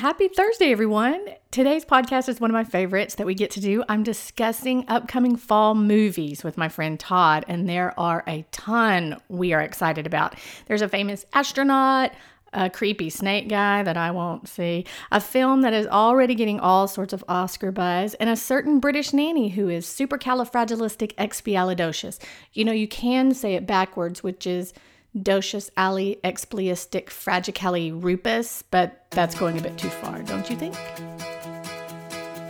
[0.00, 1.26] Happy Thursday, everyone.
[1.50, 3.84] Today's podcast is one of my favorites that we get to do.
[3.86, 9.52] I'm discussing upcoming fall movies with my friend Todd, and there are a ton we
[9.52, 10.36] are excited about.
[10.64, 12.12] There's a famous astronaut,
[12.54, 16.88] a creepy snake guy that I won't see, a film that is already getting all
[16.88, 22.18] sorts of Oscar buzz, and a certain British nanny who is supercalifragilisticexpialidocious.
[22.54, 24.72] You know, you can say it backwards, which is
[25.16, 30.74] docious ali expliistic fragicali rupus, but that's going a bit too far, don't you think?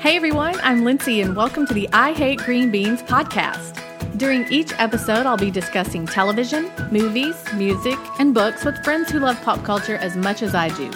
[0.01, 3.77] Hey everyone, I'm Lindsay and welcome to the I Hate Green Beans podcast.
[4.17, 9.41] During each episode, I'll be discussing television, movies, music, and books with friends who love
[9.43, 10.91] pop culture as much as I do.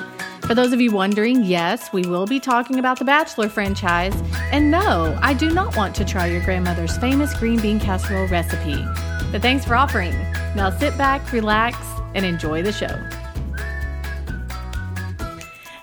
[0.47, 4.15] For those of you wondering, yes, we will be talking about the Bachelor franchise.
[4.53, 8.85] And no, I do not want to try your grandmother's famous green bean casserole recipe.
[9.33, 10.13] But thanks for offering.
[10.55, 11.77] Now sit back, relax,
[12.15, 12.97] and enjoy the show.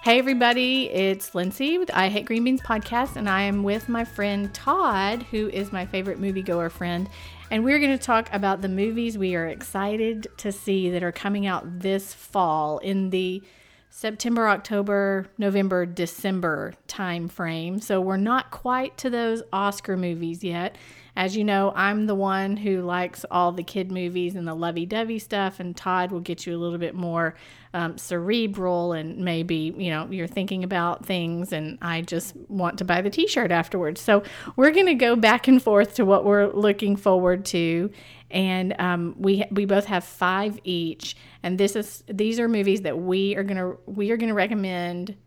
[0.03, 4.03] Hey, everybody, it's Lindsay with I Hate Green Beans podcast, and I am with my
[4.03, 7.07] friend Todd, who is my favorite moviegoer friend.
[7.51, 11.11] And we're going to talk about the movies we are excited to see that are
[11.11, 13.43] coming out this fall in the
[13.91, 17.79] September, October, November, December time frame.
[17.79, 20.77] So we're not quite to those Oscar movies yet.
[21.15, 24.85] As you know, I'm the one who likes all the kid movies and the lovey
[24.85, 27.35] dovey stuff, and Todd will get you a little bit more
[27.73, 32.85] um, cerebral and maybe, you know, you're thinking about things, and I just want to
[32.85, 33.99] buy the t shirt afterwards.
[33.99, 34.23] So
[34.55, 37.91] we're going to go back and forth to what we're looking forward to.
[38.29, 42.97] And um, we we both have five each, and this is these are movies that
[42.97, 45.17] we are gonna we are gonna recommend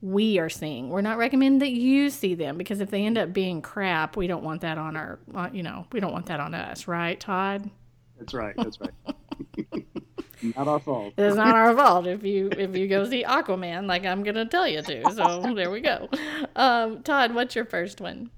[0.00, 0.90] we are seeing.
[0.90, 4.26] We're not recommending that you see them because if they end up being crap, we
[4.26, 5.18] don't want that on our,
[5.52, 7.68] you know, we don't want that on us, right, Todd?
[8.18, 8.54] That's right.
[8.56, 9.84] That's right.
[10.56, 11.14] not our fault.
[11.16, 14.66] It's not our fault if you if you go see Aquaman, like I'm gonna tell
[14.66, 15.12] you to.
[15.12, 16.08] So there we go.
[16.56, 18.30] Um, Todd, what's your first one?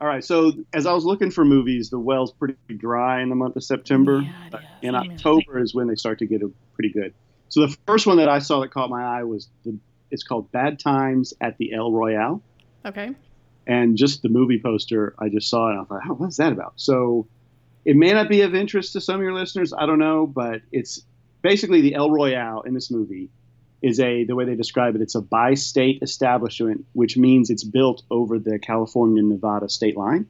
[0.00, 0.24] All right.
[0.24, 3.64] So as I was looking for movies, the well's pretty dry in the month of
[3.64, 4.22] September.
[4.22, 6.42] Yeah, in October is when they start to get
[6.74, 7.14] pretty good.
[7.48, 9.78] So the first one that I saw that caught my eye was the
[10.14, 12.40] it's called Bad Times at the El Royale.
[12.86, 13.10] Okay.
[13.66, 15.72] And just the movie poster, I just saw it.
[15.72, 16.74] And I thought, oh, what's that about?
[16.76, 17.26] So
[17.84, 19.72] it may not be of interest to some of your listeners.
[19.76, 21.02] I don't know, but it's
[21.42, 23.28] basically the El Royale in this movie
[23.82, 25.02] is a the way they describe it.
[25.02, 30.26] It's a bi-state establishment, which means it's built over the California-Nevada state line.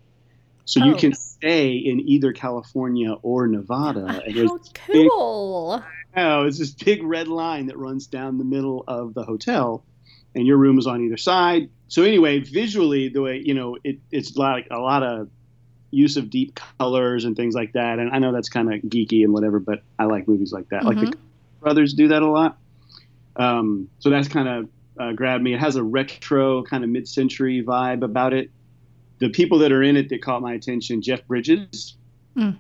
[0.65, 0.87] So oh.
[0.87, 4.23] you can stay in either California or Nevada.
[4.35, 5.79] How cool!
[5.79, 5.85] Big,
[6.17, 9.85] no, it's this big red line that runs down the middle of the hotel,
[10.35, 11.71] and your room is on either side.
[11.89, 15.29] So anyway, visually, the way you know it, it's like a lot of
[15.91, 17.99] use of deep colors and things like that.
[17.99, 20.83] And I know that's kind of geeky and whatever, but I like movies like that.
[20.83, 20.89] Mm-hmm.
[20.89, 21.61] Like the mm-hmm.
[21.61, 22.59] brothers do that a lot.
[23.37, 25.55] Um, so that's kind of uh, grabbed me.
[25.55, 28.51] It has a retro kind of mid-century vibe about it.
[29.19, 31.97] The people that are in it that caught my attention: Jeff Bridges,
[32.37, 32.59] mm.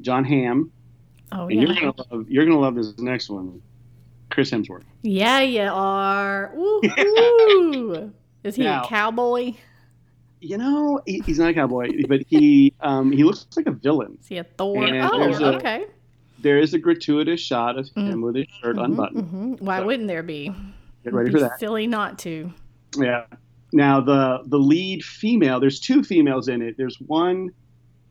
[0.00, 0.72] Jon Hamm,
[1.32, 1.62] Oh and yeah.
[1.62, 2.30] You're gonna love.
[2.30, 3.60] You're gonna love this next one,
[4.30, 4.84] Chris Hemsworth.
[5.02, 6.52] Yeah, you are.
[6.56, 8.12] Ooh,
[8.44, 9.54] Is he now, a cowboy?
[10.40, 14.18] You know, he, he's not a cowboy, but he um, he looks like a villain.
[14.20, 14.84] Is he a Thor?
[14.84, 15.84] And oh, okay.
[15.84, 15.86] A,
[16.38, 18.22] there is a gratuitous shot of him mm.
[18.22, 19.24] with his shirt mm-hmm, unbuttoned.
[19.24, 19.64] Mm-hmm.
[19.64, 20.54] Why so, wouldn't there be?
[21.02, 21.58] Get ready for that.
[21.58, 22.52] Silly not to.
[22.96, 23.24] Yeah.
[23.72, 25.58] Now the the lead female.
[25.60, 26.76] There's two females in it.
[26.76, 27.50] There's one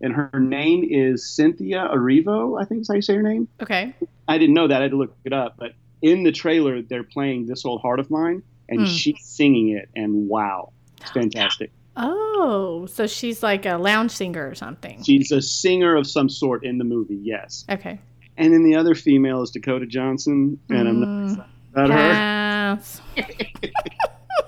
[0.01, 2.61] and her name is Cynthia Erivo.
[2.61, 3.47] I think is how you say her name.
[3.61, 3.94] Okay.
[4.28, 4.79] I didn't know that.
[4.79, 5.56] I had to look it up.
[5.57, 8.88] But in the trailer, they're playing "This Old Heart of Mine," and mm.
[8.88, 11.72] she's singing it, and wow, it's fantastic.
[11.97, 15.01] Oh, so she's like a lounge singer or something.
[15.03, 17.19] She's a singer of some sort in the movie.
[17.22, 17.63] Yes.
[17.69, 18.00] Okay.
[18.38, 20.89] And then the other female is Dakota Johnson, and mm.
[20.89, 23.01] I'm not about Pass.
[23.16, 23.23] her.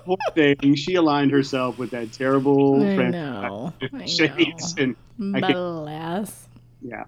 [0.07, 0.75] Poor thing.
[0.75, 3.73] She aligned herself with that terrible I know.
[4.06, 4.95] shades I know.
[5.18, 6.47] and Bless.
[6.81, 7.03] Yeah.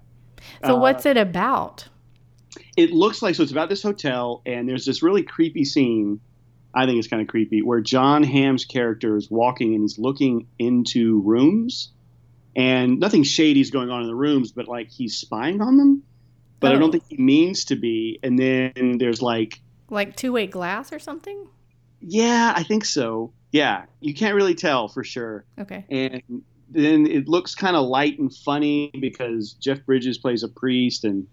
[0.66, 1.88] So uh, what's it about?
[2.76, 3.42] It looks like so.
[3.42, 6.20] It's about this hotel, and there's this really creepy scene.
[6.74, 10.46] I think it's kind of creepy where Jon Hamm's character is walking and he's looking
[10.58, 11.90] into rooms,
[12.54, 16.02] and nothing shady is going on in the rooms, but like he's spying on them.
[16.58, 16.76] But oh.
[16.76, 16.92] I don't oh.
[16.92, 18.20] think he means to be.
[18.22, 21.48] And then there's like like two way glass or something.
[22.00, 23.32] Yeah, I think so.
[23.52, 25.44] Yeah, you can't really tell for sure.
[25.58, 25.84] Okay.
[25.90, 31.04] And then it looks kind of light and funny because Jeff Bridges plays a priest
[31.04, 31.26] and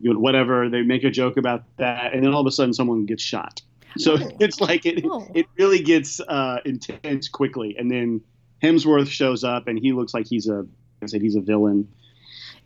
[0.00, 0.68] you know, whatever.
[0.68, 3.60] They make a joke about that, and then all of a sudden someone gets shot.
[3.98, 4.30] So oh.
[4.40, 5.28] it's like it oh.
[5.34, 8.22] it really gets uh, intense quickly, and then
[8.62, 10.66] Hemsworth shows up and he looks like he's a
[11.02, 11.88] I said he's a villain.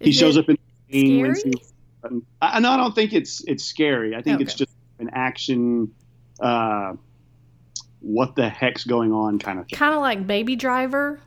[0.00, 0.58] Is he shows up in
[0.88, 1.52] scary?
[2.42, 4.14] I, no, I don't think it's it's scary.
[4.14, 4.44] I think okay.
[4.44, 5.92] it's just an action.
[6.40, 6.94] Uh,
[8.04, 9.78] what the heck's going on kind of thing.
[9.78, 11.20] Kind of like Baby Driver,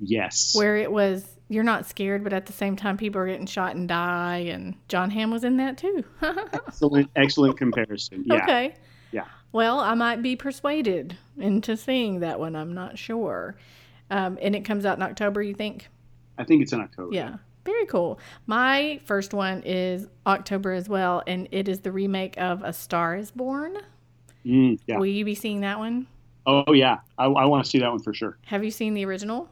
[0.00, 0.54] Yes.
[0.54, 3.76] where it was you're not scared, but at the same time people are getting shot
[3.76, 4.38] and die.
[4.48, 6.02] And Jon Hamm was in that too.
[6.52, 8.24] excellent, excellent comparison.
[8.26, 8.42] Yeah.
[8.42, 8.74] Okay.
[9.12, 9.26] Yeah.
[9.52, 12.56] Well, I might be persuaded into seeing that one.
[12.56, 13.56] I'm not sure.
[14.10, 15.88] Um, and it comes out in October, you think?
[16.38, 17.14] I think it's in October.
[17.14, 17.36] Yeah.
[17.64, 18.18] Very cool.
[18.46, 23.16] My first one is October as well, and it is the remake of A Star
[23.16, 23.78] is Born.
[24.44, 24.98] Mm, yeah.
[24.98, 26.06] Will you be seeing that one?
[26.46, 26.98] Oh yeah.
[27.18, 28.38] I, I want to see that one for sure.
[28.46, 29.48] Have you seen the original?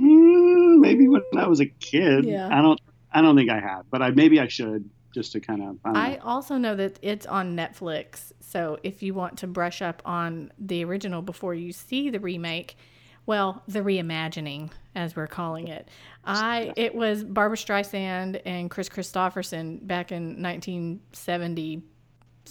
[0.00, 2.24] Mm, maybe when I was a kid.
[2.24, 2.48] Yeah.
[2.48, 2.80] I don't.
[3.12, 5.78] I don't think I have, but I maybe I should just to kind of.
[5.84, 8.32] I, I also know that it's on Netflix.
[8.40, 12.76] So if you want to brush up on the original before you see the remake,
[13.24, 15.88] well, the reimagining, as we're calling it,
[16.24, 21.82] I it was Barbra Streisand and Kris Kristofferson back in 1976,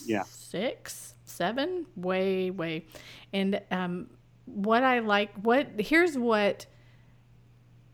[0.05, 0.23] Yeah.
[0.23, 2.85] six, seven, way, way,
[3.33, 4.09] and um,
[4.45, 6.65] what I like, what here's what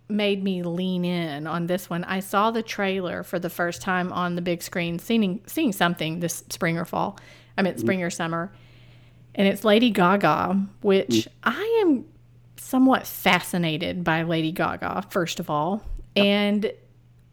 [0.09, 2.03] made me lean in on this one.
[2.03, 6.19] I saw the trailer for the first time on the big screen, seeing seeing something
[6.19, 7.18] this spring or fall.
[7.57, 8.51] I mean, spring or summer,
[9.36, 12.06] and it's Lady Gaga, which I am
[12.57, 15.06] somewhat fascinated by Lady Gaga.
[15.09, 15.83] First of all,
[16.15, 16.71] and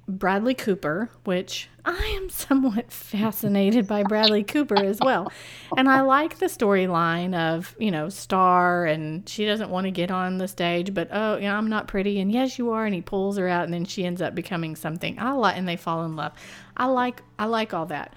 [0.09, 5.31] Bradley Cooper, which I am somewhat fascinated by Bradley Cooper as well.
[5.77, 10.11] And I like the storyline of, you know, Star and she doesn't want to get
[10.11, 12.21] on the stage, but oh, yeah, I'm not pretty.
[12.21, 12.87] And yes, you are.
[12.87, 15.19] And he pulls her out and then she ends up becoming something.
[15.19, 16.33] I like, and they fall in love.
[16.75, 18.15] I like, I like all that.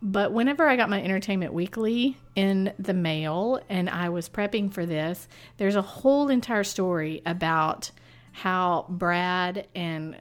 [0.00, 4.86] But whenever I got my Entertainment Weekly in the mail and I was prepping for
[4.86, 5.26] this,
[5.56, 7.90] there's a whole entire story about
[8.32, 10.16] how Brad and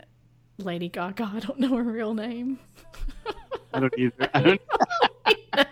[0.58, 2.60] Lady Gaga, I don't know her real name.
[3.74, 4.30] I don't either.
[4.34, 4.62] I don't.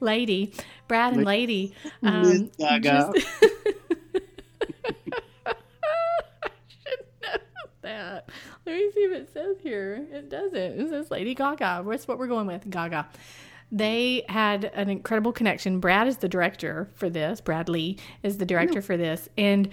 [0.00, 0.52] Lady,
[0.88, 1.74] Brad and Lady.
[2.02, 3.12] um, Miss Gaga.
[3.14, 3.26] just-
[5.46, 7.38] I should know
[7.82, 8.28] that.
[8.66, 10.06] Let me see if it says here.
[10.12, 10.54] It doesn't.
[10.56, 11.84] It says Lady Gaga.
[11.88, 12.68] That's what we're going with.
[12.68, 13.08] Gaga.
[13.74, 15.80] They had an incredible connection.
[15.80, 17.40] Brad is the director for this.
[17.40, 19.70] Bradley is the director for this, and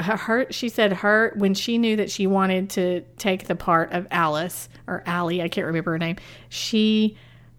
[0.00, 0.46] her.
[0.50, 4.68] She said her when she knew that she wanted to take the part of Alice
[4.86, 5.42] or Allie.
[5.42, 6.16] I can't remember her name.
[6.48, 7.16] She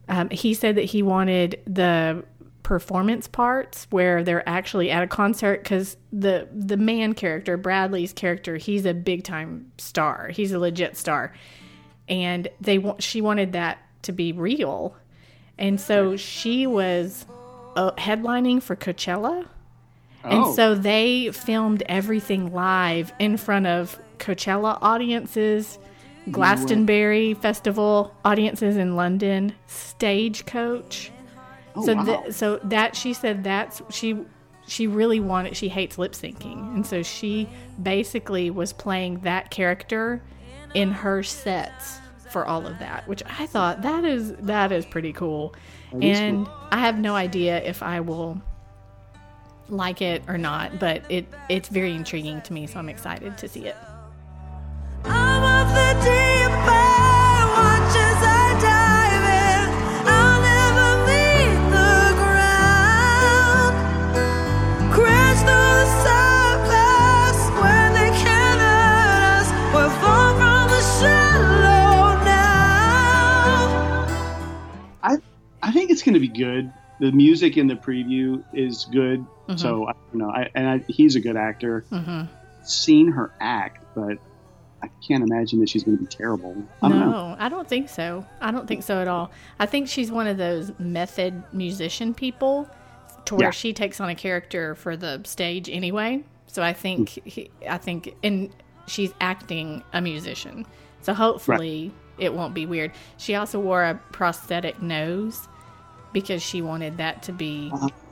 [0.10, 2.24] um, he said that he wanted the
[2.64, 8.58] performance parts where they're actually at a concert because the the man character Bradley's character
[8.58, 11.34] he's a big time star he's a legit star
[12.10, 14.98] and they want she wanted that to be real
[15.58, 17.26] and so she was
[17.78, 19.48] uh, headlining for Coachella
[20.30, 20.54] and Oh.
[20.54, 25.78] so they filmed everything live in front of Coachella audiences,
[26.32, 31.12] Glastonbury Festival audiences in London, Stagecoach.
[31.76, 32.04] Oh, so wow.
[32.06, 34.18] th- so that she said that's she
[34.68, 36.74] she really wanted she hates lip syncing.
[36.76, 37.48] And so she
[37.82, 40.22] basically was playing that character
[40.74, 42.00] in her sets
[42.32, 45.56] for all of that, which I thought that is that is pretty cool.
[46.02, 48.42] And I have no idea if I will
[49.70, 53.48] like it or not, but it it's very intriguing to me, so I'm excited to
[53.48, 53.76] see it.
[55.06, 59.70] I'm of the deep end, watch as I dive in.
[60.08, 63.74] I'll never meet the ground.
[64.94, 69.48] Crash the surface when they can't hurt us.
[69.74, 73.58] We're far from the shallow now.
[75.04, 75.18] I
[75.62, 76.72] I think it's going to be good.
[77.00, 79.56] The music in the preview is good, Mm-hmm.
[79.58, 80.30] so I you know.
[80.30, 81.86] I and I, he's a good actor.
[81.90, 82.24] hmm
[82.64, 84.18] Seen her act, but
[84.84, 86.56] I can't imagine that she's going to be terrible.
[86.84, 87.36] I don't no, know.
[87.40, 88.26] I don't think so.
[88.42, 89.32] I don't think so at all.
[89.58, 92.70] I think she's one of those method musician people
[93.26, 93.52] to where Yeah.
[93.52, 96.24] she takes on a character for the stage anyway.
[96.48, 98.50] So I think he, I think and
[98.88, 100.66] she's acting a musician.
[101.02, 102.92] So hopefully it won't be weird.
[103.18, 105.48] She also wore a prosthetic nose
[106.22, 107.70] because she wanted that to be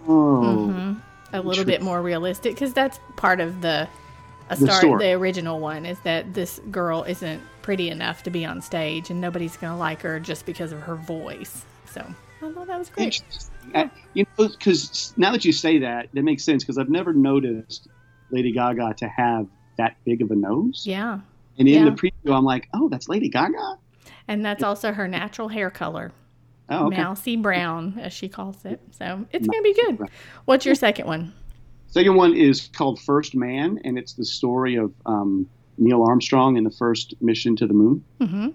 [0.08, 0.98] Oh, mhm,
[1.34, 3.88] a little bit more realistic because that's part of the
[4.50, 5.04] a The star story.
[5.06, 9.20] the original one is that this girl isn't pretty enough to be on stage and
[9.20, 12.02] nobody's gonna like her just because of her voice so
[12.44, 13.22] i thought that was great.
[13.74, 16.64] I- you know, because now that you say that, that makes sense.
[16.64, 17.88] Because I've never noticed
[18.30, 19.48] Lady Gaga to have
[19.80, 20.84] that big of a nose.
[20.86, 21.20] yeah
[21.58, 21.90] And in Yeah.
[21.90, 23.78] the preview, I'm like, oh, that's Lady Gaga.
[24.28, 26.12] and that's also her natural hair color
[26.70, 26.98] Oh, okay.
[26.98, 30.00] mousy brown as she calls it so it's gonna be good
[30.46, 31.34] what's your second one
[31.96, 36.66] Second one is called First Man, and it's the story of um, Neil Armstrong and
[36.66, 38.04] the first mission to the moon.
[38.20, 38.50] mm-hmm.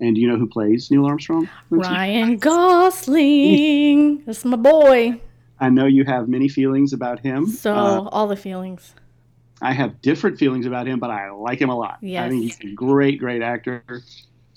[0.00, 1.50] And do you know who plays Neil Armstrong?
[1.68, 4.24] Ryan Gosling.
[4.24, 5.20] That's my boy.
[5.58, 7.46] I know you have many feelings about him.
[7.46, 8.94] So Uh, all the feelings.
[9.60, 11.98] I have different feelings about him, but I like him a lot.
[12.00, 12.24] Yes.
[12.24, 13.84] I think he's a great, great actor.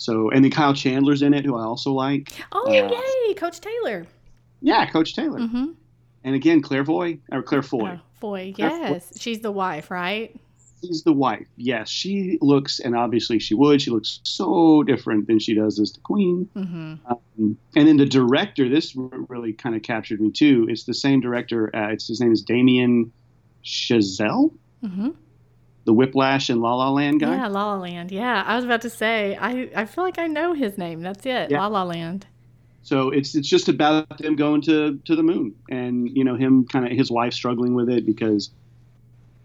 [0.03, 2.33] So, and then Kyle Chandler's in it, who I also like.
[2.51, 2.91] Oh uh,
[3.27, 4.05] yay, Coach Taylor.
[4.61, 5.39] Yeah, Coach Taylor.
[5.39, 5.71] Mm-hmm.
[6.25, 7.91] And again, Claire Foy or Claire Foy.
[7.93, 8.53] Oh, Foy.
[8.53, 8.75] Claire Foy.
[8.75, 10.35] Yes, she's the wife, right?
[10.81, 11.47] She's the wife.
[11.55, 13.81] Yes, she looks, and obviously she would.
[13.81, 16.49] She looks so different than she does as the queen.
[16.53, 16.95] Mm-hmm.
[17.09, 20.67] Um, and then the director, this really kind of captured me too.
[20.69, 21.73] It's the same director.
[21.73, 23.13] Uh, it's his name is Damien
[23.63, 24.51] Chazelle,
[24.83, 25.09] Mm-hmm.
[25.85, 27.35] The Whiplash and La La Land guy.
[27.35, 28.11] Yeah, La La Land.
[28.11, 29.37] Yeah, I was about to say.
[29.39, 31.01] I I feel like I know his name.
[31.01, 31.51] That's it.
[31.51, 31.59] Yeah.
[31.59, 32.25] La La Land.
[32.83, 36.65] So it's it's just about them going to to the moon, and you know him
[36.67, 38.49] kind of his wife struggling with it because,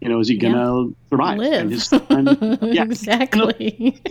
[0.01, 1.39] you know, is he gonna survive?
[1.39, 1.53] Live.
[1.63, 2.83] And his son, yeah.
[2.83, 4.01] exactly.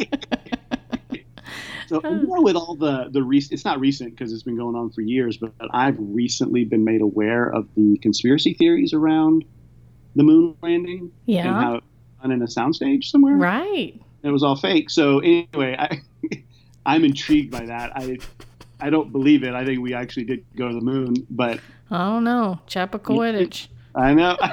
[1.88, 4.76] So you know, with all the the recent, it's not recent because it's been going
[4.76, 9.46] on for years, but I've recently been made aware of the conspiracy theories around
[10.16, 11.44] the moon landing and yeah.
[11.44, 11.84] how it was
[12.22, 13.36] done in a soundstage somewhere.
[13.36, 14.00] Right.
[14.24, 14.90] It was all fake.
[14.90, 16.02] So anyway, I
[16.86, 17.92] I'm intrigued by that.
[17.96, 18.18] I
[18.80, 19.54] I don't believe it.
[19.54, 21.60] I think we actually did go to the moon, but
[21.90, 22.60] I don't know.
[22.68, 23.68] Chappaquiddick.
[23.96, 24.38] I know.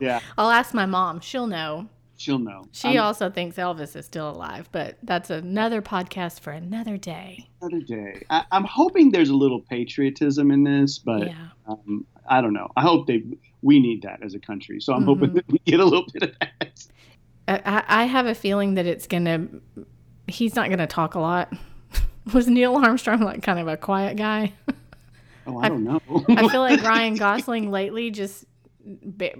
[0.00, 1.20] yeah, I'll ask my mom.
[1.20, 1.88] She'll know.
[2.16, 2.66] she'll know.
[2.72, 7.48] She I'm- also thinks Elvis is still alive, but that's another podcast for another day.
[7.60, 8.22] another day.
[8.30, 11.48] I, I'm hoping there's a little patriotism in this, but yeah.
[11.68, 12.70] um, I don't know.
[12.76, 13.22] I hope they
[13.62, 14.80] we need that as a country.
[14.80, 15.34] So I'm hoping Mhm.
[15.34, 16.72] that we get a little bit of that.
[17.48, 19.48] I, I I have a feeling that it's gonna.
[20.26, 21.52] He's not gonna talk a lot.
[22.34, 24.52] Was Neil Armstrong like kind of a quiet guy?
[25.46, 26.00] Oh, I don't know.
[26.28, 28.44] I feel like Ryan Gosling lately just,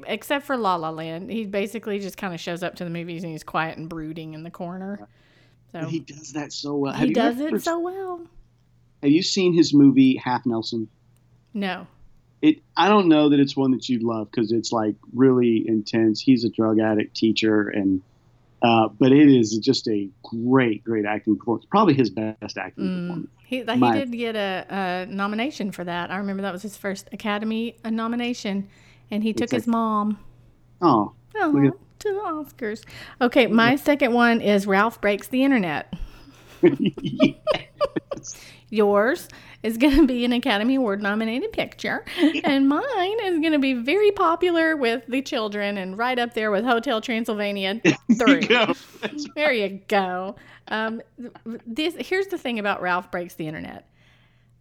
[0.07, 3.25] except for La La Land, he basically just kind of shows up to the movies
[3.25, 5.07] and he's quiet and brooding in the corner.
[5.73, 6.95] So he does that so well.
[6.95, 8.27] Have he does ever- it so well.
[9.03, 10.89] Have you seen his movie Half Nelson?
[11.53, 11.87] No.
[12.43, 12.59] It.
[12.77, 16.21] I don't know that it's one that you'd love because it's like really intense.
[16.21, 18.01] He's a drug addict teacher, and
[18.63, 21.67] uh, but it is just a great, great acting performance.
[21.71, 23.07] Probably his best acting Mm.
[23.09, 23.31] performance.
[23.45, 26.11] He, he My- did get a, a nomination for that.
[26.11, 28.69] I remember that was his first Academy uh, nomination,
[29.11, 30.19] and he took his mom
[30.81, 31.53] Oh, oh,
[32.01, 32.85] to the Oscars.
[33.21, 35.95] Okay, my second one is Ralph Breaks the Internet.
[38.71, 39.29] Yours
[39.63, 42.05] is going to be an Academy Award nominated picture,
[42.45, 46.51] and mine is going to be very popular with the children and right up there
[46.51, 47.81] with Hotel Transylvania
[48.19, 48.41] 3.
[48.47, 48.75] Go.
[49.35, 50.37] There you go.
[50.69, 51.01] Um,
[51.67, 53.89] this here's the thing about Ralph breaks the internet.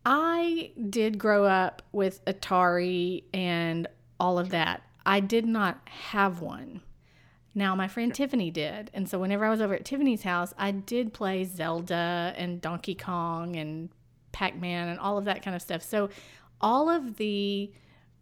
[0.05, 3.87] I did grow up with Atari and
[4.19, 4.83] all of that.
[5.05, 6.81] I did not have one.
[7.53, 10.71] Now my friend Tiffany did, and so whenever I was over at Tiffany's house, I
[10.71, 13.89] did play Zelda and Donkey Kong and
[14.37, 15.81] Pac-Man and all of that kind of stuff.
[15.81, 16.09] So
[16.61, 17.71] all of the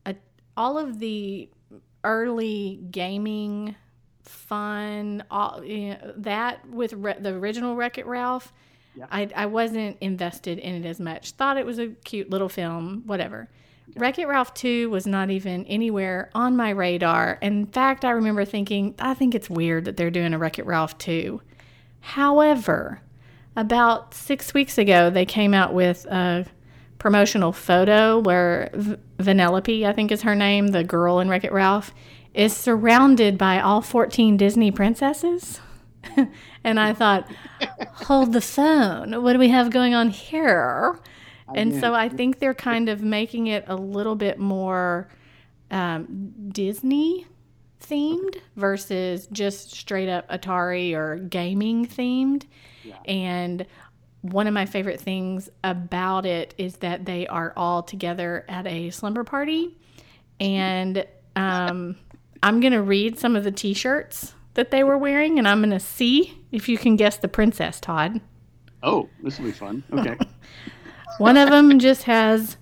[0.06, 0.14] uh,
[0.56, 1.50] all of the
[2.06, 3.76] early gaming
[4.24, 8.54] fun all you know, that with re- the original Wreck It Ralph
[8.96, 9.08] Yeah.
[9.12, 11.32] I, I wasn't invested in it as much.
[11.32, 13.50] Thought it was a cute little film whatever.
[13.98, 17.38] Wreck It Ralph 2 was not even anywhere on my radar.
[17.42, 20.66] In fact I remember thinking I think it's weird that they're doing a Wreck It
[20.66, 21.42] Ralph 2
[22.00, 23.02] however
[23.56, 26.46] about six weeks ago they came out with a
[26.98, 31.52] promotional photo where v- Vanellope, I think is her name, the girl in Wreck It
[31.52, 31.94] Ralph,
[32.34, 35.60] is surrounded by all 14 Disney princesses.
[36.64, 37.30] and I thought,
[37.94, 39.24] hold the phone.
[39.24, 41.00] What do we have going on here?
[41.54, 45.08] And so I think they're kind of making it a little bit more
[45.70, 47.28] um, Disney
[47.82, 52.46] themed versus just straight up Atari or gaming themed.
[53.06, 53.66] And
[54.22, 58.90] one of my favorite things about it is that they are all together at a
[58.90, 59.78] slumber party.
[60.40, 61.96] And um,
[62.42, 65.60] I'm going to read some of the t shirts that they were wearing, and I'm
[65.60, 68.22] going to see if you can guess the princess, Todd.
[68.82, 69.84] Oh, this will be fun.
[69.92, 70.18] Okay.
[71.18, 72.58] One of them just has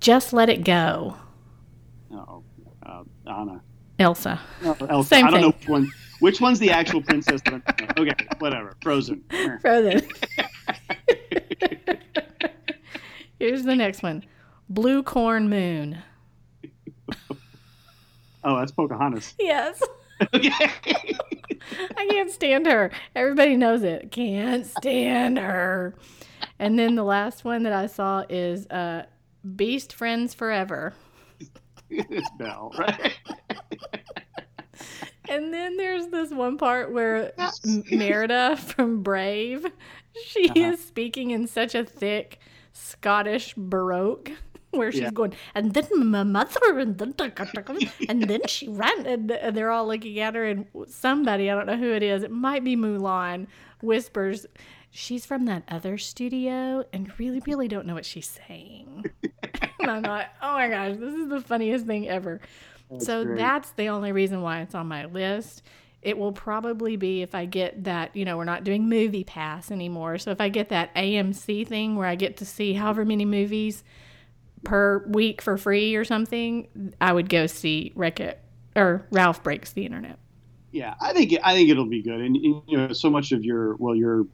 [0.00, 1.16] Just Let It Go,
[2.12, 2.42] Oh,
[2.84, 3.62] uh, Anna.
[3.98, 4.40] Elsa.
[4.62, 5.08] No, Elsa.
[5.08, 5.92] Same I don't know thing.
[6.20, 7.40] Which one's the actual princess?
[7.42, 7.62] That I'm,
[7.98, 8.74] okay, whatever.
[8.82, 9.24] Frozen.
[9.60, 10.02] Frozen.
[13.38, 14.24] Here's the next one
[14.68, 15.98] Blue Corn Moon.
[18.46, 19.32] Oh, that's Pocahontas.
[19.38, 19.82] Yes.
[20.34, 20.52] Okay.
[21.96, 22.90] I can't stand her.
[23.16, 24.12] Everybody knows it.
[24.12, 25.94] Can't stand her.
[26.58, 29.06] And then the last one that I saw is uh,
[29.56, 30.92] Beast Friends Forever.
[31.88, 33.16] it's Belle, right?
[35.34, 37.32] And then there's this one part where.
[37.90, 39.66] Merida from Brave,
[40.26, 40.60] she Uh-huh.
[40.72, 42.38] is speaking in such a thick
[42.72, 44.30] Scottish baroque.
[44.70, 45.10] Where she's Yeah.
[45.12, 47.14] going, and then my mother, and then
[48.08, 51.76] and then she ran, and they're all looking at her, and somebody I don't know
[51.76, 53.46] who it is, it might be Mulan,
[53.82, 54.46] whispers,
[54.90, 59.04] "She's from that other studio," and really, really don't know what she's saying.
[59.80, 62.40] and I'm like, oh my gosh, this is the funniest thing ever.
[63.00, 63.38] So great.
[63.38, 65.62] that's the only reason why it's on my list.
[66.02, 69.70] It will probably be if I get that, you know, we're not doing Movie Pass
[69.70, 70.18] anymore.
[70.18, 73.82] So if I get that AMC thing where I get to see however many movies
[74.64, 76.68] per week for free or something,
[77.00, 78.38] I would go see Wreck It
[78.76, 80.18] or Ralph Breaks the Internet.
[80.72, 83.76] Yeah, I think I think it'll be good, and, you know, so much of your
[83.76, 84.26] well, your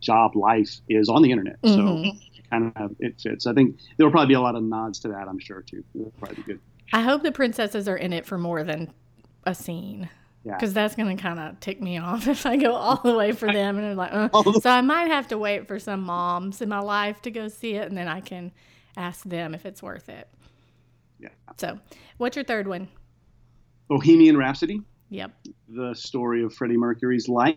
[0.00, 1.74] job life is on the internet, Mhm.
[1.74, 2.18] so
[2.50, 3.46] kind of it fits.
[3.46, 5.26] I think there will probably be a lot of nods to that.
[5.28, 5.82] I'm sure too.
[5.94, 6.60] It'll probably be good.
[6.92, 8.92] I hope the princesses are in it for more than
[9.44, 10.08] a scene.
[10.44, 10.54] Yeah.
[10.54, 13.32] Because that's going to kind of tick me off if I go all the way
[13.32, 13.76] for them.
[13.76, 14.28] And they're like, uh.
[14.42, 17.48] The- so I might have to wait for some moms in my life to go
[17.48, 18.52] see it, and then I can
[18.96, 20.28] ask them if it's worth it.
[21.18, 21.28] Yeah.
[21.58, 21.78] So,
[22.16, 22.88] what's your third one?
[23.88, 25.32] Bohemian Rhapsody, Yep.
[25.68, 27.56] the story of Freddie Mercury's life,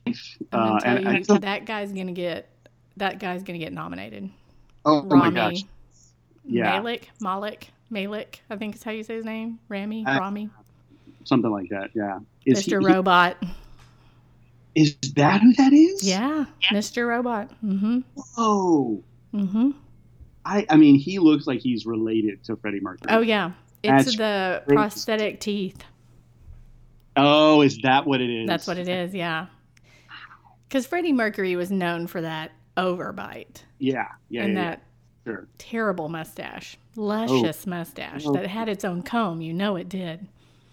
[0.52, 2.50] I'm uh, and, you, some- that guy's gonna get
[2.98, 4.30] that guy's gonna get nominated.
[4.86, 5.64] oh, oh my gosh,
[6.46, 6.64] Yeah.
[6.64, 8.42] Malik, Malik, Malik.
[8.50, 9.60] I think is how you say his name.
[9.70, 10.50] Rami, Uh, Rami,
[11.26, 11.92] something like that.
[11.94, 12.80] Yeah, is Mr.
[12.80, 13.38] he- Robot.
[14.76, 16.04] is that who that is?
[16.08, 17.08] Yeah, Mr.
[17.08, 17.52] Robot.
[17.64, 18.00] Mm-hmm.
[18.38, 19.72] Oh, Mm-hmm.
[20.44, 23.08] I I mean, he looks like he's related to Freddie Mercury.
[23.14, 23.52] Oh yeah,
[23.84, 24.76] it's That's the crazy.
[24.76, 25.84] prosthetic teeth.
[27.16, 28.48] Oh, is that what it is?
[28.48, 29.14] That's what it is.
[29.14, 29.48] Yeah,
[30.68, 34.84] because Freddie Mercury was known for that overbite Yeah, yeah, and yeah, that
[35.26, 35.32] yeah.
[35.34, 35.48] Sure.
[35.58, 38.34] terrible mustache, luscious mustache Oh.
[38.34, 39.42] that had its own comb.
[39.42, 40.28] You know it did.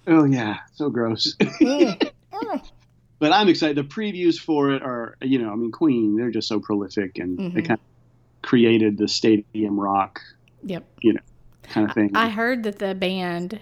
[0.06, 1.34] Oh yeah, so gross.
[1.40, 2.10] Mm.
[3.18, 3.76] but I'm excited.
[3.76, 6.16] The previews for it are, you know, I mean, Queen.
[6.16, 7.66] They're just so prolific, and they Mhm.
[7.66, 10.20] kind of created the stadium rock
[10.64, 10.84] Yep.
[11.02, 11.20] You know,
[11.64, 12.10] kind of thing.
[12.16, 13.60] I heard that the band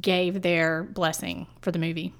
[0.00, 2.12] gave their blessing for the movie.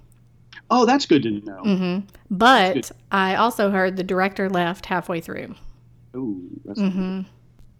[0.70, 1.62] oh, that's good to know.
[1.62, 1.98] hmm
[2.30, 2.90] But.
[3.12, 5.54] I also heard the director left halfway through.
[6.16, 7.20] Ooh, that's hmm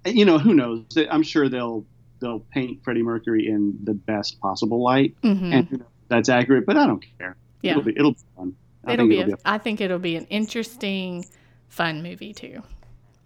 [0.07, 0.85] you know, who knows?
[1.11, 1.85] I'm sure they'll
[2.21, 6.66] they'll paint Freddie Mercury in the best possible light, hmm and that's accurate.
[6.66, 7.37] But I don't care.
[7.62, 7.73] Yeah.
[7.73, 8.57] it'll be it'll be fun.
[8.85, 9.21] I it'll be.
[9.21, 11.25] A, I think it'll be an interesting,
[11.69, 12.62] fun movie too.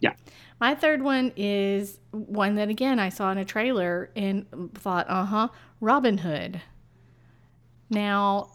[0.00, 0.14] Yeah.
[0.60, 5.24] My third one is one that again I saw in a trailer and thought, uh
[5.24, 5.48] huh,
[5.80, 6.60] Robin Hood.
[7.90, 8.50] Now,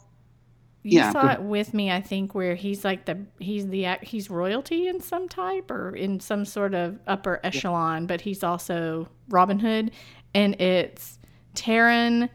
[0.86, 4.30] you Yeah, saw it with me, I think, where he's like the he's the he's
[4.30, 9.58] royalty in some type or in some sort of upper echelon, but he's also Robin
[9.60, 9.91] Hood,
[10.36, 11.17] and it's
[11.56, 12.30] Taron.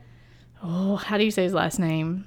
[0.62, 2.26] Oh, how do you say his last name?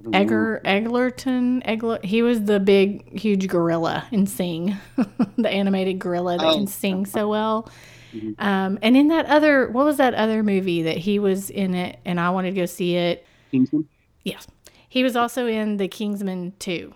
[0.00, 0.18] I don't know.
[0.18, 4.76] Egger Eglerton Egler he was the big huge gorilla in Sing,
[5.38, 6.54] the animated gorilla that Oh.
[6.56, 7.70] can sing so well.
[8.12, 8.34] Mhm.
[8.38, 11.98] Um, and in that other, what was that other movie that he was in it,
[12.04, 13.24] and I wanted to go see it.
[13.50, 13.88] Kingsman.
[14.24, 14.46] Yes,
[14.94, 16.94] he was also in The Kingsman Two.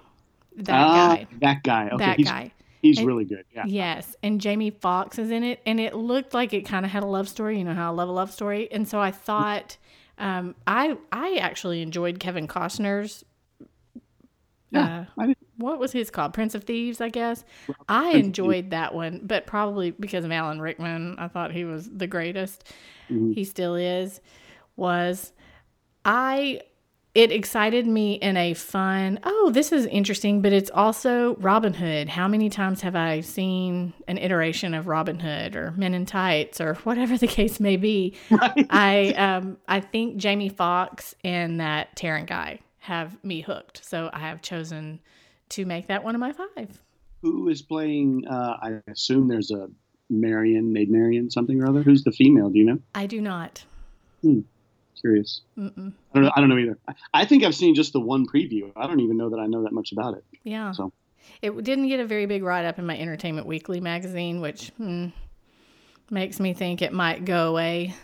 [0.57, 1.89] That Ah, guy, That guy.
[1.89, 2.53] Okay, that he's guy.
[2.81, 3.45] he's And- really good.
[3.55, 3.65] Yeah.
[3.67, 7.03] Yes, and Jamie Foxx is in it, and it looked like it kind of had
[7.03, 7.59] a love story.
[7.59, 9.77] You know how I love a love story, and so I thought,
[10.19, 13.25] um, I I actually enjoyed Kevin Costner's.
[14.71, 16.35] Yeah, uh, what was his called?
[16.35, 17.43] Prince of Thieves, I guess.
[17.89, 21.89] I Prince enjoyed that one, but probably because of Alan Rickman, I thought he was
[21.89, 22.65] the greatest.
[23.09, 23.35] Mhm.
[23.35, 24.21] He still is.
[24.77, 25.33] Was
[26.05, 26.61] I?
[27.15, 29.19] It excited me in a fun.
[29.25, 32.09] Oh, this is interesting, but it's also Robin Hood.
[32.09, 36.61] How many times have I seen an iteration of Robin Hood or Men in Tights
[36.61, 38.15] or whatever the case may be?
[38.31, 38.67] Right.
[38.71, 43.85] I um I think Jamie Foxx and that Taron guy have me hooked.
[43.85, 45.01] So I have chosen
[45.51, 46.83] to make that one of my five.
[47.23, 48.27] Who is playing?
[48.29, 49.69] Uh, I assume there's a
[50.11, 51.83] Marian, Maid Marian, something or other.
[51.83, 52.49] Who's the female?
[52.49, 52.79] Do you know?
[52.95, 53.65] I do not.
[55.01, 55.43] Curious.
[55.57, 55.93] Mm-mm.
[56.13, 56.33] I don't know.
[56.35, 56.79] I don't know either.
[57.15, 58.73] I- think I've seen just the one preview.
[58.77, 60.25] I don't even know that I know that much about it.
[60.45, 60.73] Yeah.
[60.73, 60.93] So-
[61.43, 65.09] It didn't get a very big write up in my Entertainment Weekly magazine, which hmm,
[66.11, 67.95] makes me think it might go away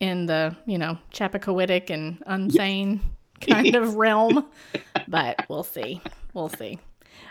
[0.00, 3.00] in the, you know, Chappaquiddick and unsane
[3.40, 4.44] kind of realm.
[5.08, 6.00] But we'll see.
[6.32, 6.78] We'll see.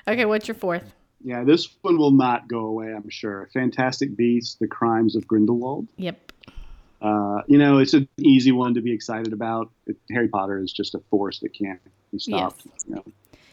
[0.08, 0.94] Okay, what's your fourth?
[1.26, 2.94] Yeah, this one will not go away.
[2.94, 3.50] I'm sure.
[3.54, 5.88] Fantastic Beasts: The Crimes of Grindelwald.
[5.96, 6.33] Yep.
[7.04, 9.70] Uh, you know, it's an easy one to be excited about.
[9.86, 11.80] It, Harry Potter is just a force that can't
[12.12, 12.66] be stopped.
[12.88, 13.04] You know,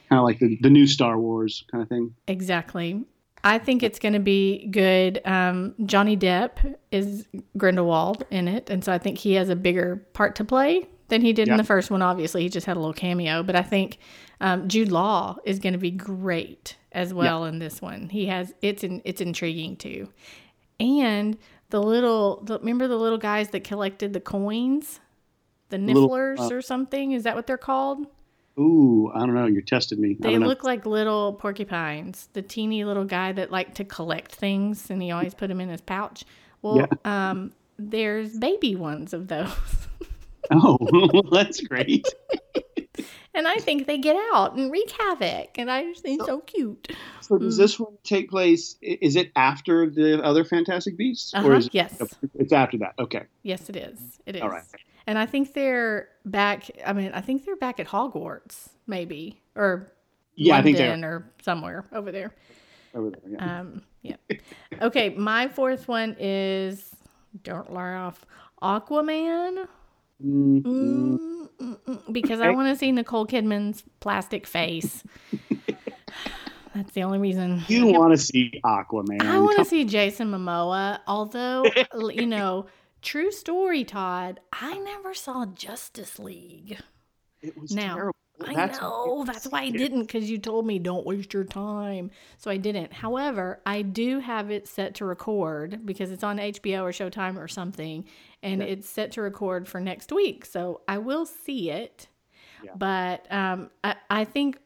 [0.08, 2.14] kind of like the the new Star Wars kind of thing.
[2.28, 3.04] Exactly.
[3.42, 5.20] I think it's going to be good.
[5.24, 9.96] Um, Johnny Depp is Grindelwald in it, and so I think he has a bigger
[10.12, 11.54] part to play than he did Yeah.
[11.54, 12.02] in the first one.
[12.02, 13.98] Obviously, he just had a little cameo, but I think
[14.42, 18.10] um, Jude Law is going to be great as well in this one.
[18.10, 20.10] He has it's in, it's intriguing too,
[20.78, 21.38] and
[21.70, 25.00] the little the, remember the little guys that collected the coins,
[25.70, 27.12] the Little, nifflers uh, or something.
[27.12, 28.06] Is that what they're called?
[28.58, 29.46] Ooh, I don't know.
[29.46, 30.16] you tested me.
[30.18, 30.46] They don't know.
[30.46, 32.28] look like little porcupines.
[32.34, 35.68] The teeny little guy that liked to collect things, and he always put them in
[35.68, 36.24] his pouch.
[36.60, 39.48] Well, um, there's baby ones of those,
[40.50, 42.06] Oh, that's great.
[43.34, 46.88] and I think they get out and wreak havoc, and I just think so cute.
[47.20, 48.76] So does this one take place?
[48.82, 52.02] Is it after the other Fantastic Beasts, Uh-huh, or is it, yes.
[52.34, 52.94] it's after that?
[52.98, 53.22] Okay.
[53.42, 54.20] Yes, it is.
[54.26, 54.42] It is.
[54.42, 54.64] All right.
[55.06, 56.70] And I think they're back.
[56.86, 59.92] I mean, I think they're back at Hogwarts, maybe, or
[60.34, 62.34] Yeah, I think they're or somewhere over there.
[62.94, 63.20] over there.
[63.32, 63.60] Yeah.
[63.60, 64.16] Um, yeah.
[64.82, 66.94] Okay, my fourth one is
[67.44, 68.24] don't laugh,
[68.62, 69.66] Aquaman.
[70.24, 71.18] Mm, mm.
[71.18, 75.02] Mm, mm, mm, because I want to see Nicole Kidman's plastic face.
[76.74, 77.62] That's the only reason.
[77.68, 79.22] You want to see Aquaman?
[79.22, 81.00] I want to see Jason Momoa.
[81.06, 81.64] Although,
[82.12, 82.66] you know,
[83.02, 84.40] true story, Todd.
[84.52, 86.78] I never saw Justice League.
[87.42, 88.16] It was Now, terrible.
[88.46, 89.24] I That's- know.
[89.26, 92.10] That's why I didn't, because you told me don't waste your time.
[92.38, 92.92] So I didn't.
[92.92, 97.48] However, I do have it set to record because it's on HBO or Showtime or
[97.48, 98.04] something,
[98.42, 100.44] and it's set to record for next week.
[100.44, 102.08] So I will see it.
[102.62, 102.72] Yeah.
[102.76, 104.58] But um, I, I think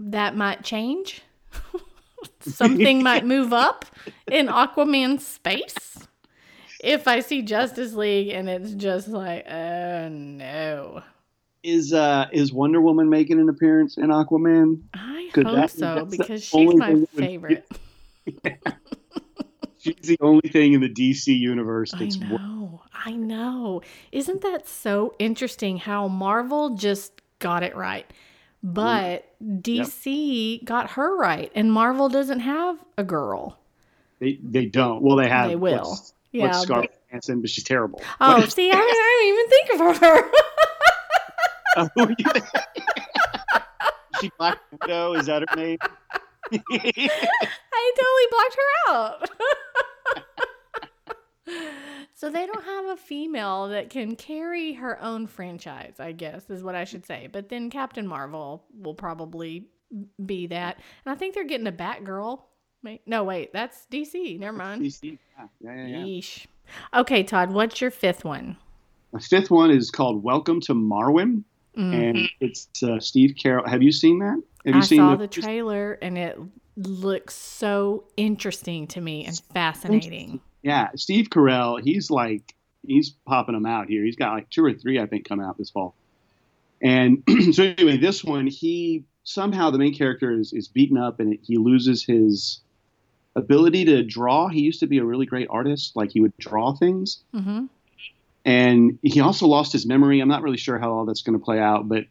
[0.00, 1.22] that might change.
[2.40, 3.84] Something might move up
[4.30, 6.06] in Aquaman's space.
[6.82, 11.02] If I see Justice League and it's just like, oh no.
[11.64, 14.82] Is uh is Wonder Woman making an appearance in Aquaman?
[14.94, 17.66] I Could hope that- so because she's my would- favorite.
[19.80, 22.57] She's the only thing in the DC universe that's wor- know.
[23.08, 23.80] I know.
[24.12, 28.04] Isn't that so interesting how Marvel just got it right?
[28.62, 33.58] But DC got her right, and Marvel doesn't have a girl.
[34.18, 35.00] they they don't.
[35.00, 35.48] Well, they have.
[35.48, 35.78] They will.
[35.88, 38.02] What's, Yeah, what's but- Scarlett Johansson, but she's terrible.
[38.20, 38.80] Oh, see, I, I
[39.22, 40.30] didn't even think of her.
[41.76, 42.42] Oh, who are you-
[44.20, 45.14] she Black Widow?
[45.14, 45.78] Is that her name?
[46.52, 49.30] I totally blocked her out.
[52.14, 56.62] so they don't have a female that can carry her own franchise, I guess, is
[56.62, 57.28] what I should say.
[57.30, 59.68] But then Captain Marvel will probably
[60.24, 60.78] be that.
[61.04, 62.40] And I think they're getting a Batgirl.
[63.06, 64.38] No, wait, that's DC.
[64.38, 64.82] Never mind.
[64.82, 65.18] DC.
[65.60, 65.96] Yeah, yeah, yeah.
[65.98, 66.46] Yeesh.
[66.94, 68.56] Okay, Todd, what's your fifth one?
[69.12, 71.44] The fifth one is called Welcome to Marwen,
[71.76, 71.94] Mm.
[72.10, 73.66] and it's uh, Steve Carell.
[73.68, 74.42] Have you seen that?
[74.66, 76.36] Have you I saw the the trailer and it
[76.76, 80.40] looks so interesting to me and fascinating.
[80.68, 81.80] Yeah, Steve Carell.
[81.82, 82.54] He's like
[82.86, 84.04] he's popping them out here.
[84.04, 85.94] He's got like two or three, I think, come out this fall.
[86.82, 91.38] And so anyway, this one, he somehow the main character is is beaten up and
[91.42, 92.60] he loses his
[93.34, 94.48] ability to draw.
[94.48, 95.96] He used to be a really great artist.
[95.96, 97.22] Like he would draw things.
[97.32, 97.64] hmm
[98.44, 100.20] and he also lost his memory.
[100.20, 102.04] I'm not really sure how all that's going to play out, but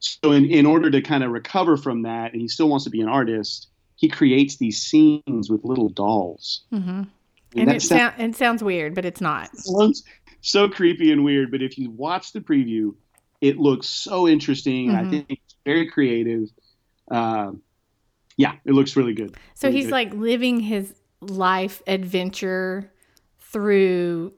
[0.00, 2.90] so in, in order to kind of recover from that, and he still wants to
[2.90, 6.62] be an artist, he creates these scenes with little dolls.
[6.70, 7.04] hmm
[7.52, 9.56] And, And it, sounds, sou- it sounds weird, but it's not.
[9.56, 10.04] sounds
[10.40, 12.94] so creepy and weird, but if you watch the preview,
[13.40, 14.90] it looks so interesting.
[14.90, 15.10] I Mhm.
[15.10, 16.48] think it's very creative.
[17.10, 17.52] Uh,
[18.36, 19.36] yeah, it looks really good.
[19.54, 19.92] So Really he's good.
[19.92, 22.92] like living his life adventure
[23.38, 24.34] through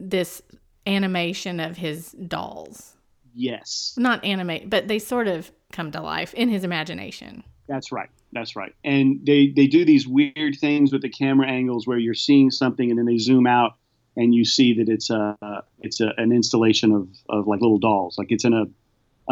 [0.00, 0.40] this
[0.86, 2.94] animation of his dolls.
[3.34, 7.44] yes, Not animate, but they sort of come to life in his imagination.
[7.68, 8.08] That's right.
[8.32, 8.74] That's right.
[8.84, 12.90] And they they do these weird things with the camera angles where you're seeing something
[12.90, 13.76] and then they zoom out
[14.16, 15.36] and you see that it's a
[15.80, 18.18] it's a, an installation of, of like little dolls.
[18.18, 18.66] Like it's in a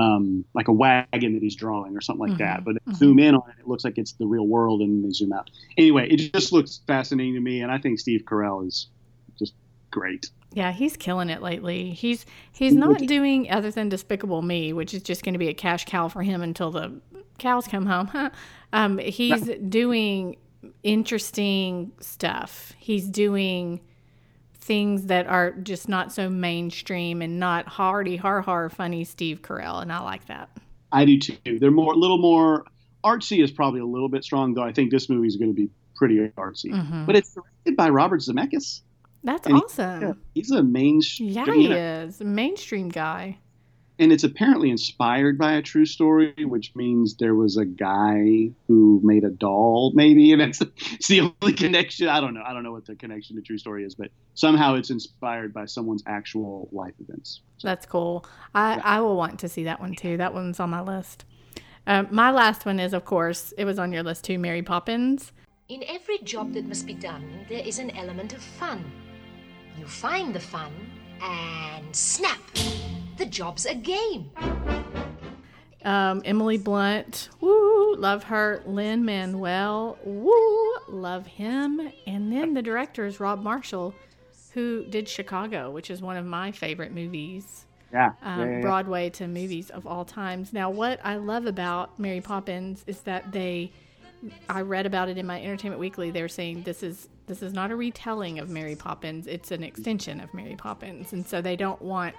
[0.01, 2.61] um, like a wagon that he's drawing or something like that.
[2.61, 2.97] Mhm, But they mhm.
[2.97, 5.51] zoom in on it, it looks like it's the real world, and they zoom out.
[5.79, 8.89] Anyway, it just looks fascinating to me, and I think Steve Carell is
[9.39, 9.55] just
[9.91, 10.31] great.
[10.53, 11.91] Yeah, he's killing it lately.
[11.91, 15.55] He's he's not doing other than Despicable Me, which is just going to be a
[15.55, 16.93] cash cow for him until the
[17.39, 18.11] cows come home.
[18.73, 20.37] Um, he's doing
[20.83, 22.73] interesting stuff.
[22.79, 23.81] He's doing
[24.55, 29.81] things that are just not so mainstream and not hardy har har funny Steve Carell,
[29.81, 30.51] and I like that.
[30.93, 31.59] I do too.
[31.61, 32.65] They're more a little more
[33.05, 34.63] artsy is probably a little bit strong, though.
[34.65, 36.73] I think this movie is going to be pretty artsy.
[36.73, 37.07] Mhm.
[37.07, 38.81] But it's directed by Robert Zemeckis.
[39.23, 40.03] That's And he- awesome.
[40.03, 41.29] Yeah, he's a mainstream.
[41.31, 43.39] Yeah, he is a mainstream guy.
[43.99, 49.01] And it's apparently inspired by a true story, which means there was a guy who
[49.03, 50.61] made a doll, maybe, and that's
[50.93, 52.09] it's the only connection.
[52.09, 52.43] I don't know.
[52.47, 55.67] I don't know what the connection to true story is, but somehow it's inspired by
[55.67, 57.41] someone's actual life events.
[57.63, 58.27] That's cool.
[58.55, 60.17] I, I will want to see that one too.
[60.17, 61.25] That one's on my list.
[61.87, 65.33] Um, my last one is, of course, it was on your list too, Mary Poppins.
[65.69, 68.85] In every job that must be done, there is an element of fun.
[69.79, 70.73] You find the fun,
[71.21, 72.41] and snap!
[73.17, 74.31] The job's a game.
[75.85, 78.61] Um, Emily Blunt, woo, love her.
[78.67, 81.81] Lin-Manuel, woo, love him.
[82.07, 83.95] And then the director is Rob Marshall,
[84.53, 88.13] who did Chicago, which is one of my favorite movies, Yeah.
[88.23, 88.61] um, yeah, yeah, yeah.
[88.63, 90.53] Broadway to movies of all times.
[90.53, 93.71] Now, what I love about Mary Poppins is that they,
[94.49, 96.11] I read about it in my Entertainment Weekly.
[96.11, 100.21] They're saying this is this is not a retelling of Mary Poppins; it's an extension
[100.21, 102.15] of Mary Poppins, and so they don't want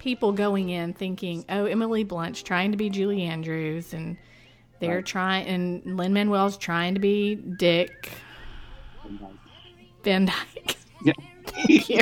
[0.00, 4.16] people going in thinking, "Oh, Emily Blunt's trying to be Julie Andrews," and
[4.80, 5.06] they're Right.
[5.06, 8.10] trying, and Lin Manuel's trying to be Dick
[10.02, 10.76] Van Dyke.
[11.04, 11.12] Yeah.
[11.46, 12.00] Thank you.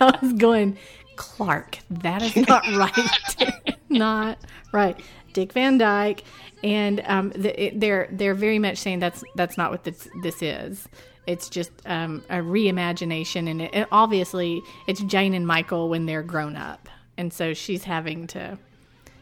[0.00, 0.76] I was going,
[1.16, 1.78] Clark.
[1.90, 3.76] That is not right.
[3.88, 4.38] not
[4.72, 5.00] right.
[5.32, 6.24] Dick Van Dyke,
[6.62, 10.42] and um, the, it, they're they're very much saying that's that's not what this this
[10.42, 10.88] is.
[11.26, 16.22] It's just um, a reimagination, and, it, and obviously it's Jane and Michael when they're
[16.22, 18.58] grown up, and so she's having to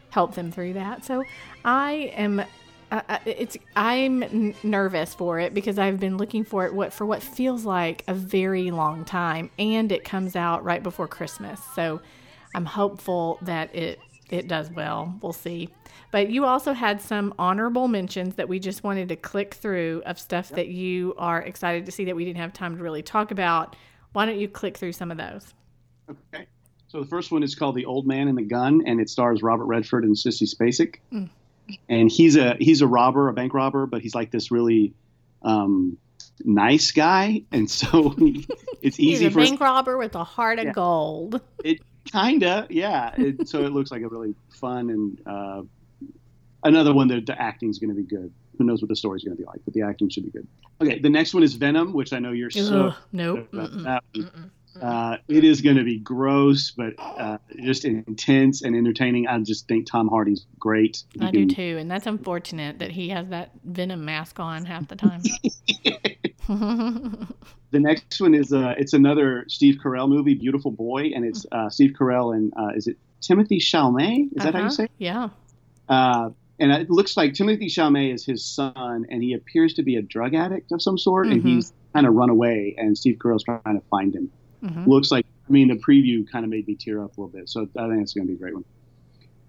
[0.09, 1.05] help them through that.
[1.05, 1.23] So
[1.63, 2.39] I am.
[2.91, 6.91] Uh, uh, it's I'm n- nervous for it because I've been looking for it what
[6.91, 11.61] for what feels like a very long time, and it comes out right before Christmas.
[11.75, 12.01] So
[12.53, 13.99] I'm hopeful that it
[14.31, 15.13] it does well.
[15.21, 15.69] We'll see.
[16.11, 20.19] But you also had some honorable mentions that we just wanted to click through of
[20.19, 23.31] stuff that you are excited to see that we didn't have time to really talk
[23.31, 23.75] about.
[24.13, 25.53] Why don't you click through some of those?
[26.09, 26.47] Okay.
[26.87, 29.41] So the first one is called The Old Man and the Gun, and it stars
[29.41, 30.95] Robert Redford and Sissy Spacek.
[31.13, 31.29] Mm.
[31.87, 34.93] And he's a he's a robber, a bank robber, but he's like this really
[35.43, 35.97] um,
[36.43, 38.13] nice guy, and so
[38.81, 40.71] it's easy He's a for bank robber with a heart of Yeah.
[40.73, 41.39] gold.
[41.63, 41.79] it.
[42.05, 43.13] Kinda, yeah.
[43.17, 45.61] It, so it looks like a really fun and uh,
[46.63, 48.31] another one that the acting's going to be good.
[48.57, 50.47] Who knows what the story's going to be like, but the acting should be good.
[50.81, 53.53] Okay, the next one is Venom, which I know you're so Ugh, nope.
[53.53, 54.51] about that one.
[54.79, 59.27] Uh, it is going to be gross, but uh, just intense and entertaining.
[59.27, 61.03] I just think Tom Hardy's great.
[61.13, 64.87] He I do too, and that's unfortunate that he has that venom mask on half
[64.87, 65.21] the time.
[67.71, 71.69] The next one is uh, it's another Steve Carell movie, Beautiful Boy, and it's uh,
[71.69, 74.29] Steve Carell and uh, is it Timothy Chalamet?
[74.35, 74.83] Is that how Uh-huh, you say?
[74.85, 74.91] it?
[74.97, 75.29] Yeah.
[75.87, 79.95] Uh, and it looks like Timothy Chalamet is his son, and he appears to be
[79.95, 81.45] a drug addict of some sort, and Mhm.
[81.47, 84.31] he's kind of run away, and Steve Carell's trying to find him.
[84.61, 87.31] hmm looks like I mean the preview kind of made me tear up a little
[87.31, 88.65] bit, so I think it's going to be a great one.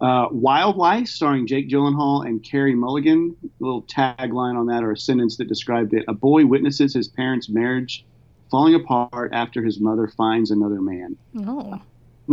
[0.02, 3.36] Uh, Wild Life, starring Jake Gyllenhaal and Carey Mulligan.
[3.44, 7.06] A little tagline on that, or a sentence that described it: A boy witnesses his
[7.06, 8.04] parents' marriage
[8.50, 11.16] falling apart after his mother finds another man.
[11.46, 11.80] Oh,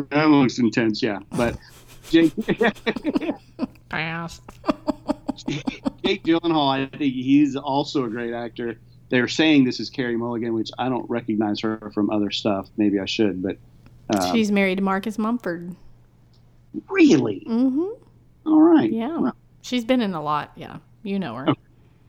[0.10, 1.20] That looks intense, yeah.
[1.38, 1.58] But
[2.10, 2.34] Jake,
[3.90, 4.42] pass.
[5.48, 8.80] Jake Gyllenhaal, I think he's also a great actor.
[9.10, 12.68] They're saying this is Carey Mulligan, which I don't recognize her from other stuff.
[12.78, 13.58] Maybe I should, but
[14.10, 15.76] uh, She's married to Marcus Mumford.
[16.90, 17.86] Really hmm
[18.46, 18.92] all right.
[18.92, 19.18] Yeah.
[19.18, 20.52] Well, She's been in a lot.
[20.56, 20.78] Yeah.
[21.04, 21.50] You know her.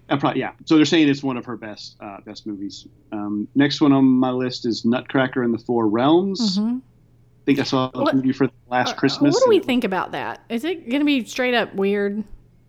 [0.09, 0.53] Uh, probably, yeah.
[0.65, 2.87] So they're saying it's one of her best uh, best movies.
[3.13, 6.57] Um, next one on my list is Nutcracker in the Four Realms.
[6.57, 9.35] hmm I think I saw the What- movie for last Christmas.
[9.35, 10.41] What do we think about that?
[10.49, 12.23] Is it going to be straight up weird?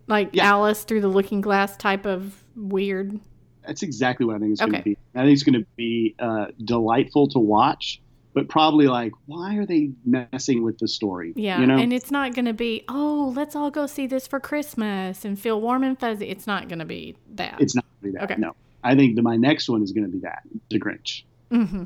[0.08, 0.46] Like Yeah.
[0.46, 3.18] Alice through the looking glass type of weird?
[3.66, 4.98] That's exactly what I think it's going to be.
[5.14, 8.00] I think it's going to be uh, delightful to watch,
[8.34, 11.32] but probably like, why are they messing with the story?
[11.36, 11.60] Yeah.
[11.60, 14.40] you know, And it's not going to be, oh, let's all go see this for
[14.40, 16.28] Christmas and feel warm and fuzzy.
[16.28, 17.60] It's not going to be that.
[17.60, 18.30] it's not going to be that.
[18.32, 18.40] Okay.
[18.40, 21.24] No, I think the, my next one is going to be that The Grinch.
[21.50, 21.84] hmm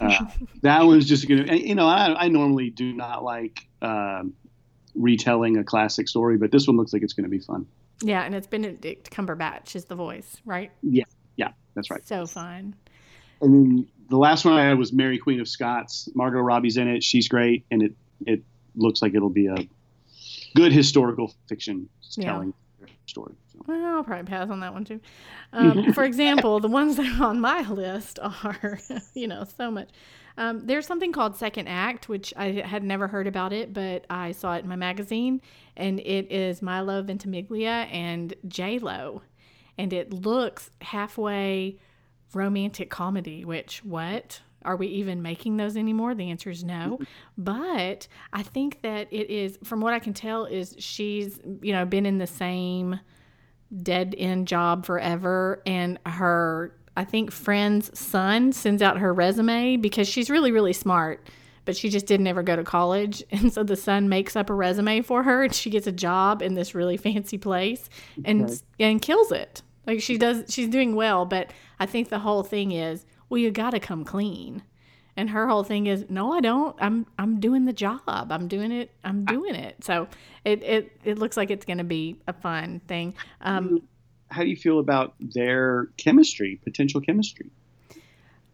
[0.00, 0.26] Uh,
[0.62, 4.34] that one's just going to, you know, I, I normally do not like um,
[4.94, 7.66] retelling a classic story, but this one looks like it's going to be fun.
[8.02, 8.22] yeah.
[8.22, 10.70] And it's Benedict Cumberbatch is the voice, right?
[10.82, 11.04] Yeah.
[11.36, 12.06] Yeah, that's right.
[12.06, 12.74] So fun.
[13.40, 16.08] And then the last one I had was Mary Queen of Scots.
[16.14, 17.02] Margot Robbie's in it.
[17.02, 17.92] She's great, and it
[18.26, 18.42] it
[18.76, 19.56] looks like it'll be a
[20.54, 22.24] good historical fiction Yeah.
[22.24, 22.54] telling
[23.06, 23.34] story.
[23.52, 23.58] So.
[23.66, 25.00] Well, I'll probably pass on that one too.
[25.52, 28.78] Um, for example, the ones that are on my list are,
[29.14, 29.88] you know, so much.
[30.36, 34.32] Um, there's something called Second Act, which I had never heard about it, but I
[34.32, 35.40] saw it in my magazine,
[35.76, 39.22] and it is Milo Ventimiglia and J Lo,
[39.76, 41.76] and it looks halfway
[42.34, 43.44] romantic comedy.
[43.44, 44.40] Which what?
[44.62, 46.14] are we even making those anymore?
[46.14, 47.00] The answer is no.
[47.38, 51.86] but I think that it is, from what I can tell, is she's you know
[51.86, 53.00] been in the same
[53.82, 60.06] dead end job forever, and her I think friend's son sends out her resume because
[60.08, 61.26] she's really really smart.
[61.66, 63.22] But she just didn't ever go to college.
[63.30, 66.42] And so the son makes up a resume for her and she gets a job
[66.42, 67.88] in this really fancy place
[68.24, 68.56] and Okay.
[68.80, 69.62] and kills it.
[69.90, 73.50] Like she does she's doing well, but I think the whole thing is, well, you
[73.50, 74.62] gotta come clean.
[75.16, 76.76] And her whole thing is, no, I don't.
[76.80, 78.00] I'm I'm doing the job.
[78.30, 78.92] I'm doing it.
[79.02, 79.82] I'm doing it.
[79.82, 80.06] So
[80.44, 83.14] it it, it looks like it's gonna be a fun thing.
[83.40, 83.82] Um,
[84.28, 87.50] How do you feel about their chemistry, potential chemistry?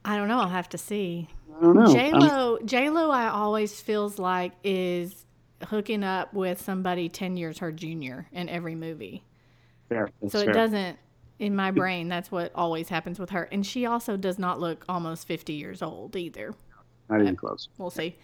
[0.07, 0.39] I don't know.
[0.39, 1.29] I'll have to see.
[1.59, 1.93] I don't know.
[1.93, 5.27] J Lo, J Lo, I always feels like is
[5.69, 9.23] hooking up with somebody ten years her junior in every movie.
[9.91, 10.09] fair.
[10.23, 10.55] That's So it fair.
[10.55, 10.99] doesn't.
[11.39, 14.85] In my brain, that's what always happens with her, and she also does not look
[14.89, 16.55] almost fifty years old either.
[17.09, 17.69] Not even close.
[17.79, 18.17] We'll see.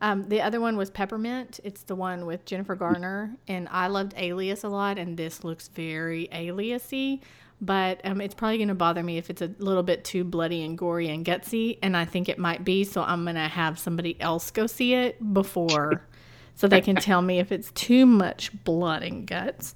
[0.00, 1.60] Um, the other one was Peppermint.
[1.64, 5.68] It's the one with Jennifer Garner, and I loved Alias a lot, and this looks
[5.68, 7.20] very aliasy.
[7.60, 10.62] But um, it's probably going to bother me if it's a little bit too bloody
[10.62, 12.84] and gory and gutsy, and I think it might be.
[12.84, 16.02] So I'm going to have somebody else go see it before,
[16.54, 19.74] so they can tell me if it's too much blood and guts.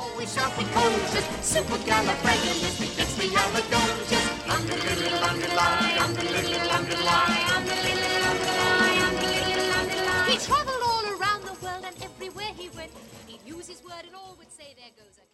[10.45, 12.91] traveled all around the world and everywhere he went,
[13.29, 15.26] he'd use his word and all would say, There goes a